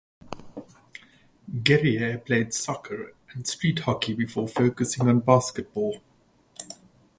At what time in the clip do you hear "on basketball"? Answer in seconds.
5.07-6.01